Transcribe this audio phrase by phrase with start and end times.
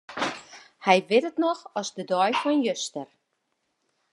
[0.85, 3.07] Hy wit it noch as de dei fan juster.